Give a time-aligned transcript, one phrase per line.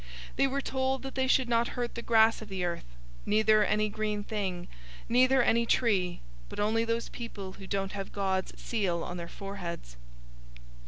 [0.31, 2.85] 009:004 They were told that they should not hurt the grass of the earth,
[3.23, 4.67] neither any green thing,
[5.07, 9.97] neither any tree, but only those people who don't have God's seal on their foreheads.